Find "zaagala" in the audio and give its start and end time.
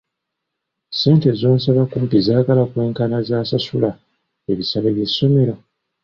2.27-2.63